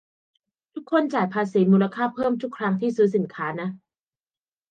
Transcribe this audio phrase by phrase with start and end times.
[0.73, 3.69] -ทุกคนจ่ายภาษีมูลค่าเพิ่มทุกครั้งที่ซื้อสินค้านะ